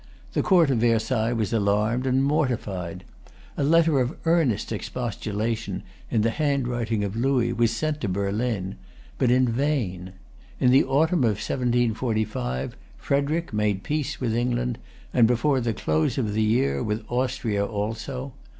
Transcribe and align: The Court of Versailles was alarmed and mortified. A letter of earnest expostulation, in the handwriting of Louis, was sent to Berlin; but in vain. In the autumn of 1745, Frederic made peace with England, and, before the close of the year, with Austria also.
The 0.33 0.41
Court 0.41 0.71
of 0.71 0.79
Versailles 0.79 1.31
was 1.33 1.53
alarmed 1.53 2.07
and 2.07 2.23
mortified. 2.23 3.03
A 3.55 3.63
letter 3.63 3.99
of 3.99 4.17
earnest 4.25 4.71
expostulation, 4.71 5.83
in 6.09 6.21
the 6.21 6.31
handwriting 6.31 7.03
of 7.03 7.15
Louis, 7.15 7.53
was 7.53 7.69
sent 7.69 8.01
to 8.01 8.07
Berlin; 8.09 8.77
but 9.19 9.29
in 9.29 9.47
vain. 9.47 10.13
In 10.59 10.71
the 10.71 10.85
autumn 10.85 11.19
of 11.19 11.37
1745, 11.37 12.75
Frederic 12.97 13.53
made 13.53 13.83
peace 13.83 14.19
with 14.19 14.33
England, 14.33 14.79
and, 15.13 15.27
before 15.27 15.61
the 15.61 15.71
close 15.71 16.17
of 16.17 16.33
the 16.33 16.41
year, 16.41 16.81
with 16.81 17.05
Austria 17.07 17.63
also. 17.63 18.33